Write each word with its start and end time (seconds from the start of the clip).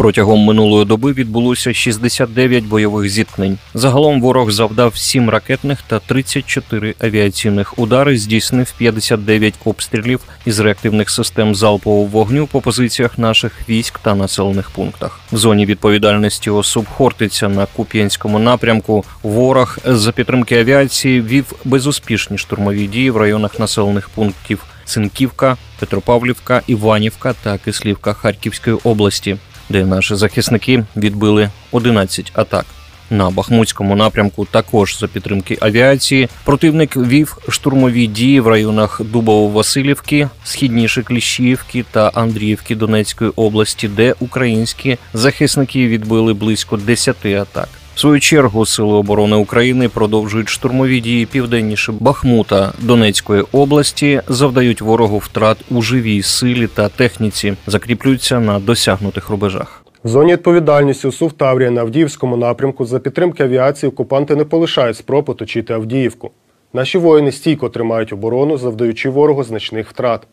Протягом 0.00 0.40
минулої 0.40 0.84
доби 0.84 1.12
відбулося 1.12 1.74
69 1.74 2.64
бойових 2.64 3.08
зіткнень. 3.08 3.58
Загалом 3.74 4.20
ворог 4.20 4.50
завдав 4.50 4.96
7 4.96 5.30
ракетних 5.30 5.82
та 5.82 5.98
34 5.98 6.94
авіаційних 6.98 7.78
удари, 7.78 8.18
здійснив 8.18 8.72
59 8.78 9.54
обстрілів 9.64 10.20
із 10.46 10.58
реактивних 10.58 11.10
систем 11.10 11.54
залпового 11.54 12.04
вогню 12.04 12.46
по 12.46 12.60
позиціях 12.60 13.18
наших 13.18 13.68
військ 13.68 13.98
та 13.98 14.14
населених 14.14 14.70
пунктах. 14.70 15.20
В 15.32 15.36
зоні 15.36 15.66
відповідальності 15.66 16.50
особ 16.50 16.86
Хортиця 16.86 17.48
на 17.48 17.66
Куп'янському 17.66 18.38
напрямку. 18.38 19.04
Ворог 19.22 19.78
за 19.84 20.12
підтримки 20.12 20.60
авіації 20.60 21.20
вів 21.20 21.52
безуспішні 21.64 22.38
штурмові 22.38 22.86
дії 22.86 23.10
в 23.10 23.16
районах 23.16 23.58
населених 23.58 24.08
пунктів 24.08 24.64
Синківка, 24.84 25.56
Петропавлівка, 25.78 26.62
Іванівка 26.66 27.34
та 27.42 27.58
Кислівка 27.58 28.12
Харківської 28.12 28.76
області 28.84 29.36
де 29.70 29.86
наші 29.86 30.14
захисники 30.14 30.84
відбили 30.96 31.50
11 31.72 32.32
атак. 32.34 32.66
На 33.10 33.30
Бахмутському 33.30 33.96
напрямку 33.96 34.44
також 34.44 34.98
за 34.98 35.08
підтримки 35.08 35.58
авіації 35.60 36.28
противник 36.44 36.96
вів 36.96 37.38
штурмові 37.48 38.06
дії 38.06 38.40
в 38.40 38.48
районах 38.48 39.00
Дубово-Василівки, 39.00 40.28
східніше 40.44 41.02
Кліщіївки 41.02 41.84
та 41.90 42.08
Андріївки 42.08 42.76
Донецької 42.76 43.30
області, 43.36 43.88
де 43.88 44.14
українські 44.20 44.98
захисники 45.14 45.88
відбили 45.88 46.34
близько 46.34 46.76
10 46.76 47.26
атак. 47.26 47.68
В 47.94 48.00
свою 48.00 48.20
чергу 48.20 48.66
сили 48.66 48.92
оборони 48.92 49.36
України 49.36 49.88
продовжують 49.88 50.48
штурмові 50.48 51.00
дії 51.00 51.26
південніше 51.26 51.92
Бахмута 52.00 52.72
Донецької 52.78 53.44
області, 53.52 54.22
завдають 54.28 54.80
ворогу 54.80 55.18
втрат 55.18 55.58
у 55.70 55.82
живій 55.82 56.22
силі 56.22 56.66
та 56.66 56.88
техніці, 56.88 57.54
закріплюються 57.66 58.40
на 58.40 58.58
досягнутих 58.58 59.30
рубежах. 59.30 59.84
В 60.04 60.08
зоні 60.08 60.32
відповідальності 60.32 61.10
СУВ 61.10 61.32
Таврія 61.32 61.70
на 61.70 61.80
Авдіївському 61.80 62.36
напрямку 62.36 62.84
за 62.84 62.98
підтримки 62.98 63.42
авіації 63.42 63.90
окупанти 63.90 64.36
не 64.36 64.44
полишають 64.44 64.96
спроб 64.96 65.30
оточити 65.30 65.72
Авдіївку. 65.72 66.30
Наші 66.72 66.98
воїни 66.98 67.32
стійко 67.32 67.68
тримають 67.68 68.12
оборону, 68.12 68.58
завдаючи 68.58 69.10
ворогу 69.10 69.44
значних 69.44 69.90
втрат. 69.90 70.26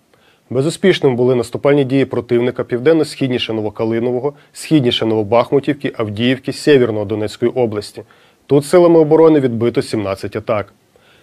Безуспішними 0.49 1.15
були 1.15 1.35
наступальні 1.35 1.83
дії 1.83 2.05
противника 2.05 2.63
південно-східніше 2.63 3.53
Новокалинового, 3.53 4.33
східніше 4.53 5.05
Новобахмутівки, 5.05 5.93
Авдіївки, 5.97 6.53
Сєвєрного 6.53 7.05
Донецької 7.05 7.51
області. 7.51 8.03
Тут 8.45 8.65
силами 8.65 8.99
оборони 8.99 9.39
відбито 9.39 9.81
17 9.81 10.35
атак. 10.35 10.73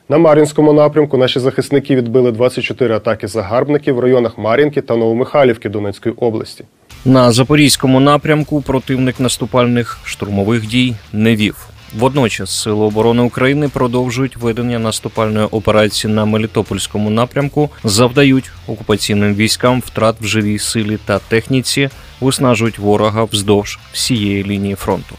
На 0.09 0.19
Мар'їнському 0.19 0.73
напрямку 0.73 1.17
наші 1.17 1.41
захисники 1.41 1.97
відбили 1.97 2.33
24 2.33 2.95
атаки 2.95 3.29
загарбників 3.29 3.95
в 3.95 4.01
районах 4.01 4.39
Мар'їнки 4.39 4.81
та 4.83 4.97
Новомихайлівки 4.97 5.69
Донецької 5.69 6.15
області. 6.15 6.65
На 7.05 7.33
запорізькому 7.33 8.01
напрямку 8.01 8.63
противник 8.63 9.21
наступальних 9.21 9.99
штурмових 10.05 10.67
дій 10.67 10.95
не 11.13 11.37
вів. 11.37 11.74
Водночас 11.99 12.51
Сили 12.63 12.85
оборони 12.85 13.23
України 13.23 13.69
продовжують 13.69 14.37
ведення 14.37 14.79
наступальної 14.79 15.47
операції 15.47 16.13
на 16.15 16.25
Мелітопольському 16.25 17.11
напрямку, 17.11 17.71
завдають 17.85 18.51
окупаційним 18.67 19.35
військам 19.35 19.81
втрат 19.87 20.17
в 20.21 20.25
живій 20.27 20.59
силі 20.59 20.99
та 21.05 21.19
техніці, 21.19 21.89
виснажують 22.21 22.79
ворога 22.79 23.25
вздовж 23.25 23.79
всієї 23.93 24.45
лінії 24.45 24.75
фронту. 24.75 25.17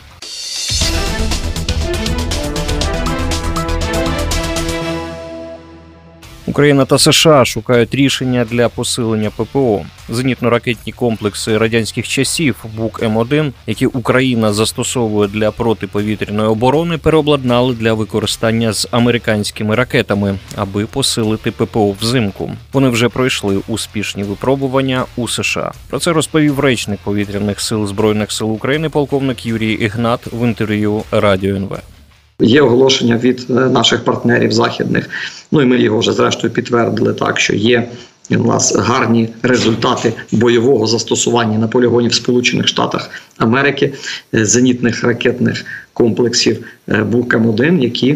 Україна 6.48 6.86
та 6.86 6.98
США 6.98 7.46
шукають 7.46 7.96
рішення 7.96 8.46
для 8.52 8.70
посилення 8.70 9.30
ППО. 9.30 9.86
Зенітно-ракетні 10.10 10.94
комплекси 10.94 11.58
радянських 11.58 12.08
часів 12.08 12.66
БУК 12.78 13.04
М1, 13.04 13.52
які 13.68 13.86
Україна 13.86 14.54
застосовує 14.54 15.28
для 15.28 15.52
протиповітряної 15.52 16.50
оборони, 16.50 16.98
переобладнали 16.98 17.74
для 17.74 17.94
використання 17.94 18.74
з 18.74 18.88
американськими 18.92 19.76
ракетами, 19.76 20.40
аби 20.56 20.86
посилити 20.86 21.52
ППО 21.52 21.92
взимку. 22.02 22.52
Вони 22.74 22.90
вже 22.90 23.10
пройшли 23.10 23.62
успішні 23.68 24.24
випробування 24.24 25.06
у 25.16 25.28
США. 25.28 25.72
Про 25.90 26.00
це 26.00 26.14
розповів 26.14 26.60
речник 26.60 27.00
повітряних 27.04 27.62
сил 27.62 27.88
збройних 27.88 28.32
сил 28.32 28.52
України, 28.52 28.90
полковник 28.90 29.46
Юрій 29.46 29.74
Ігнат 29.74 30.20
в 30.34 30.48
інтерв'ю 30.48 31.04
Радіо 31.12 31.56
НВ. 31.56 31.95
Є 32.40 32.62
оголошення 32.62 33.18
від 33.18 33.46
е, 33.50 33.54
наших 33.54 34.04
партнерів 34.04 34.52
західних. 34.52 35.10
Ну 35.52 35.62
і 35.62 35.66
ми 35.66 35.80
його 35.80 36.00
вже 36.00 36.12
зрештою 36.12 36.54
підтвердили 36.54 37.14
так, 37.14 37.40
що 37.40 37.56
є 37.56 37.88
у 38.30 38.44
нас 38.44 38.76
гарні 38.76 39.30
результати 39.42 40.14
бойового 40.32 40.88
застосування 40.88 41.58
на 41.58 41.68
полігоні 41.68 42.08
в 42.08 42.14
Сполучених 42.14 42.68
Штатах 42.68 43.10
Америки 43.38 43.94
е, 44.34 44.46
зенітних 44.46 45.04
ракетних 45.04 45.66
комплексів 45.94 46.66
е, 46.90 47.04
БУК-М1, 47.04 47.80
які 47.80 48.16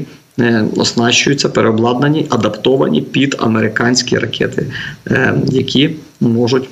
оснащуються 0.78 1.50
переобладнані, 1.50 2.25
адаптовані 2.30 3.01
під 3.01 3.36
американські 3.40 4.18
ракети, 4.18 4.66
які 5.51 5.90
можуть 6.22 6.69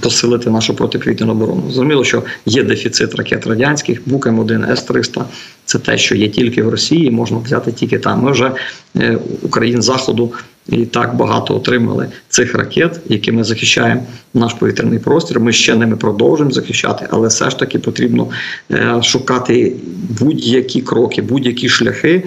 посилити 0.00 0.50
нашу 0.50 0.74
протиповітряну 0.74 1.32
оборону. 1.32 1.62
Зрозуміло, 1.62 2.04
що 2.04 2.22
є 2.46 2.62
дефіцит 2.62 3.14
ракет 3.14 3.46
радянських, 3.46 4.02
БУК-М1, 4.06 4.72
С-300 4.72 5.24
це 5.64 5.78
те, 5.78 5.98
що 5.98 6.14
є 6.14 6.28
тільки 6.28 6.62
в 6.62 6.68
Росії, 6.68 7.10
можна 7.10 7.38
взяти 7.38 7.72
тільки 7.72 7.98
там. 7.98 8.22
Ми 8.22 8.32
вже 8.32 8.52
е, 8.96 9.18
Україн 9.42 9.82
заходу 9.82 10.32
і 10.68 10.86
так 10.86 11.16
багато 11.16 11.56
отримали 11.56 12.08
цих 12.28 12.54
ракет, 12.54 13.00
якими 13.08 13.44
захищаємо 13.44 14.02
наш 14.34 14.54
повітряний 14.54 14.98
простір. 14.98 15.40
Ми 15.40 15.52
ще 15.52 15.74
ними 15.74 15.96
продовжуємо 15.96 16.52
захищати, 16.52 17.06
але 17.10 17.28
все 17.28 17.50
ж 17.50 17.58
таки 17.58 17.78
потрібно 17.78 18.28
е, 18.70 19.02
шукати 19.02 19.76
будь-які 20.20 20.80
кроки, 20.80 21.22
будь-які 21.22 21.68
шляхи. 21.68 22.22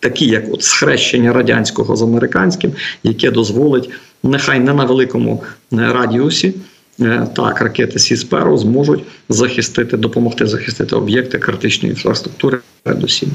Такі, 0.00 0.26
як 0.26 0.54
от 0.54 0.62
схрещення 0.62 1.32
радянського 1.32 1.96
з 1.96 2.02
американським, 2.02 2.72
яке 3.02 3.30
дозволить 3.30 3.90
нехай 4.26 4.60
не 4.60 4.72
на 4.72 4.84
великому 4.84 5.42
е, 5.72 5.76
радіусі. 5.76 6.54
Е, 7.00 7.26
так, 7.36 7.60
ракети 7.60 7.98
Sea 7.98 8.15
Sparrow 8.15 8.56
зможуть 8.56 9.04
захистити, 9.28 9.96
допомогти 9.96 10.46
захистити 10.46 10.96
об'єкти 10.96 11.38
критичної 11.38 11.90
інфраструктури 11.90 12.58
передусім. 12.82 13.30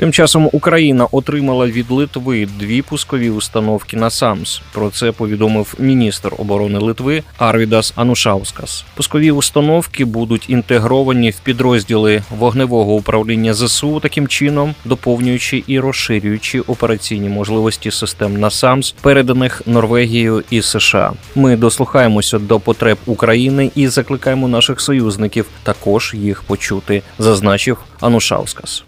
Тим 0.00 0.12
часом 0.12 0.48
Україна 0.52 1.06
отримала 1.12 1.66
від 1.66 1.90
Литви 1.90 2.48
дві 2.58 2.82
пускові 2.82 3.30
установки 3.30 3.96
NASAMS. 3.96 4.62
Про 4.72 4.90
це 4.90 5.12
повідомив 5.12 5.74
міністр 5.78 6.32
оборони 6.38 6.78
Литви 6.78 7.22
Арвідас 7.38 7.92
Анушаускас. 7.96 8.84
Пускові 8.94 9.30
установки 9.30 10.04
будуть 10.04 10.50
інтегровані 10.50 11.30
в 11.30 11.40
підрозділи 11.40 12.22
вогневого 12.30 12.94
управління 12.94 13.54
ЗСУ, 13.54 14.00
таким 14.00 14.28
чином 14.28 14.74
доповнюючи 14.84 15.64
і 15.66 15.80
розширюючи 15.80 16.60
операційні 16.60 17.28
можливості 17.28 17.90
систем 17.90 18.40
NASAMS, 18.40 18.94
переданих 19.00 19.62
Норвегією 19.66 20.44
і 20.50 20.62
США. 20.62 21.12
Ми 21.34 21.56
дослухаємося 21.56 22.38
до 22.38 22.60
потреб 22.60 22.98
України 23.06 23.70
і 23.74 23.88
закликаємо 23.88 24.48
наших 24.48 24.80
союзників 24.80 25.46
також 25.62 26.14
їх 26.14 26.42
почути, 26.42 27.02
зазначив 27.18 27.78
Анушаускас. 28.00 28.84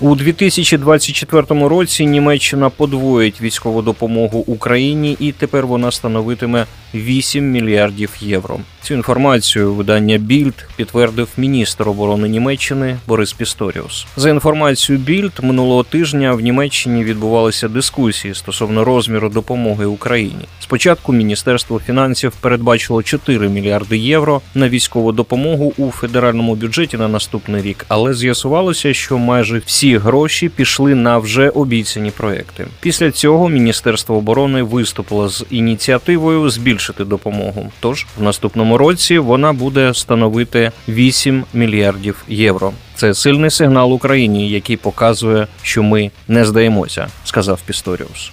У 0.00 0.14
2024 0.14 1.68
році 1.68 2.06
Німеччина 2.06 2.70
подвоїть 2.70 3.40
військову 3.40 3.82
допомогу 3.82 4.44
Україні, 4.46 5.16
і 5.20 5.32
тепер 5.32 5.66
вона 5.66 5.90
становитиме 5.90 6.66
8 6.94 7.50
мільярдів 7.50 8.16
євро. 8.20 8.60
Цю 8.82 8.94
інформацію 8.94 9.74
видання 9.74 10.18
Більд 10.18 10.68
підтвердив 10.76 11.28
міністр 11.36 11.88
оборони 11.88 12.28
Німеччини 12.28 12.96
Борис 13.06 13.32
Пісторіус. 13.32 14.06
За 14.16 14.30
інформацією 14.30 15.04
Більд 15.04 15.32
минулого 15.42 15.82
тижня 15.82 16.32
в 16.32 16.40
Німеччині 16.40 17.04
відбувалися 17.04 17.68
дискусії 17.68 18.34
стосовно 18.34 18.84
розміру 18.84 19.28
допомоги 19.28 19.86
Україні. 19.86 20.44
Спочатку 20.60 21.12
міністерство 21.12 21.80
фінансів 21.86 22.32
передбачило 22.40 23.02
4 23.02 23.48
мільярди 23.48 23.98
євро 23.98 24.40
на 24.54 24.68
військову 24.68 25.12
допомогу 25.12 25.72
у 25.76 25.90
федеральному 25.90 26.54
бюджеті 26.54 26.96
на 26.96 27.08
наступний 27.08 27.62
рік, 27.62 27.84
але 27.88 28.14
з'ясувалося, 28.14 28.94
що 28.94 29.18
майже 29.18 29.62
всі 29.66 29.96
гроші 29.96 30.48
пішли 30.48 30.94
на 30.94 31.18
вже 31.18 31.48
обіцяні 31.48 32.10
проекти. 32.10 32.66
Після 32.80 33.10
цього 33.10 33.48
міністерство 33.48 34.16
оборони 34.16 34.62
виступило 34.62 35.28
з 35.28 35.44
ініціативою 35.50 36.40
збільшити 36.78 37.04
допомогу. 37.04 37.72
Тож 37.80 38.06
в 38.18 38.22
наступному 38.22 38.78
році 38.78 39.18
вона 39.18 39.52
буде 39.52 39.94
становити 39.94 40.72
8 40.88 41.44
мільярдів 41.54 42.24
євро. 42.28 42.72
Це 42.94 43.14
сильний 43.14 43.50
сигнал 43.50 43.92
Україні, 43.92 44.50
який 44.50 44.76
показує, 44.76 45.46
що 45.62 45.82
ми 45.82 46.10
не 46.28 46.44
здаємося, 46.44 47.08
сказав 47.24 47.60
Пісторіус. 47.66 48.30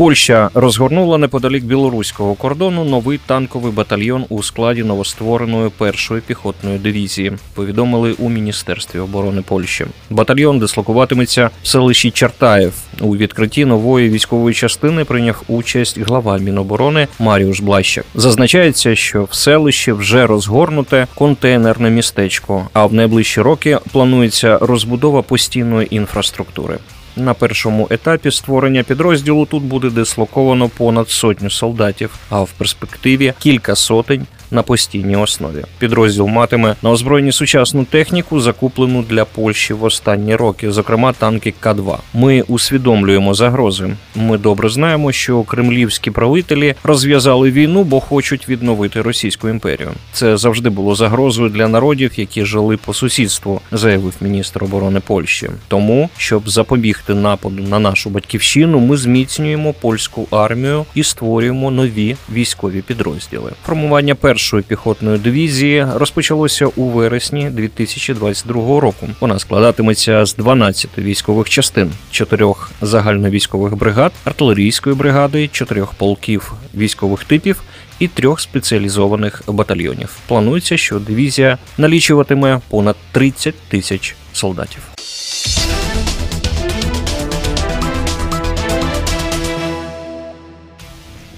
Польща 0.00 0.50
розгорнула 0.54 1.18
неподалік 1.18 1.64
білоруського 1.64 2.34
кордону 2.34 2.84
новий 2.84 3.20
танковий 3.26 3.72
батальйон 3.72 4.24
у 4.28 4.42
складі 4.42 4.82
новоствореної 4.82 5.70
першої 5.78 6.20
піхотної 6.20 6.78
дивізії. 6.78 7.32
Повідомили 7.54 8.12
у 8.12 8.28
міністерстві 8.28 8.98
оборони 8.98 9.42
Польщі. 9.42 9.86
Батальйон 10.10 10.58
дислокуватиметься 10.58 11.50
в 11.62 11.66
селищі 11.66 12.10
Чартаєв. 12.10 12.72
У 13.00 13.16
відкритті 13.16 13.64
нової 13.64 14.10
військової 14.10 14.54
частини 14.54 15.04
прийняв 15.04 15.42
участь 15.48 15.98
глава 16.00 16.38
Міноборони 16.38 17.08
Маріуш 17.18 17.60
Блащак. 17.60 18.04
Зазначається, 18.14 18.94
що 18.96 19.24
в 19.24 19.34
селищі 19.34 19.92
вже 19.92 20.26
розгорнуте 20.26 21.06
контейнерне 21.14 21.90
містечко, 21.90 22.68
а 22.72 22.86
в 22.86 22.94
найближчі 22.94 23.40
роки 23.40 23.78
планується 23.92 24.58
розбудова 24.58 25.22
постійної 25.22 25.96
інфраструктури. 25.96 26.78
На 27.16 27.34
першому 27.34 27.86
етапі 27.90 28.30
створення 28.30 28.82
підрозділу 28.82 29.46
тут 29.46 29.62
буде 29.62 29.90
дислоковано 29.90 30.68
понад 30.68 31.10
сотню 31.10 31.50
солдатів, 31.50 32.14
а 32.30 32.40
в 32.40 32.50
перспективі 32.50 33.32
кілька 33.38 33.74
сотень 33.74 34.26
на 34.50 34.62
постійній 34.62 35.16
основі. 35.16 35.64
Підрозділ 35.78 36.26
матиме 36.26 36.76
на 36.82 36.90
озброєнні 36.90 37.32
сучасну 37.32 37.84
техніку, 37.84 38.40
закуплену 38.40 39.02
для 39.02 39.24
Польщі 39.24 39.74
в 39.74 39.84
останні 39.84 40.36
роки, 40.36 40.72
зокрема 40.72 41.12
танки 41.12 41.54
К-2. 41.60 41.96
Ми 42.14 42.42
усвідомлюємо 42.42 43.34
загрози. 43.34 43.96
Ми 44.14 44.38
добре 44.38 44.68
знаємо, 44.68 45.12
що 45.12 45.42
кремлівські 45.42 46.10
правителі 46.10 46.74
розв'язали 46.84 47.50
війну, 47.50 47.84
бо 47.84 48.00
хочуть 48.00 48.48
відновити 48.48 49.02
Російську 49.02 49.48
імперію. 49.48 49.90
Це 50.12 50.36
завжди 50.36 50.70
було 50.70 50.94
загрозою 50.94 51.50
для 51.50 51.68
народів, 51.68 52.12
які 52.16 52.44
жили 52.44 52.76
по 52.76 52.94
сусідству, 52.94 53.60
заявив 53.72 54.14
міністр 54.20 54.64
оборони 54.64 55.00
Польщі. 55.00 55.50
Тому, 55.68 56.10
щоб 56.16 56.48
запобігти 56.50 57.14
нападу 57.14 57.62
на 57.62 57.78
нашу 57.78 58.10
батьківщину, 58.10 58.80
ми 58.80 58.96
зміцнюємо 58.96 59.72
польську 59.72 60.26
армію 60.30 60.86
і 60.94 61.02
створюємо 61.02 61.70
нові 61.70 62.16
військові 62.32 62.82
підрозділи. 62.82 63.52
Формування 63.66 64.14
першої 64.40 64.62
піхотної 64.62 65.18
дивізії 65.18 65.86
розпочалося 65.94 66.66
у 66.66 66.84
вересні 66.84 67.50
2022 67.50 68.80
року. 68.80 69.08
Вона 69.20 69.38
складатиметься 69.38 70.26
з 70.26 70.36
12 70.36 70.98
військових 70.98 71.48
частин, 71.48 71.92
чотирьох 72.10 72.70
загальновійськових 72.82 73.76
бригад, 73.76 74.12
артилерійської 74.24 74.96
бригади, 74.96 75.48
чотирьох 75.48 75.94
полків 75.94 76.52
військових 76.74 77.24
типів 77.24 77.62
і 77.98 78.08
трьох 78.08 78.40
спеціалізованих 78.40 79.42
батальйонів. 79.46 80.16
Планується, 80.28 80.76
що 80.76 80.98
дивізія 80.98 81.58
налічуватиме 81.78 82.60
понад 82.68 82.96
30 83.12 83.54
тисяч 83.68 84.16
солдатів. 84.32 84.82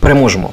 Переможемо. 0.00 0.52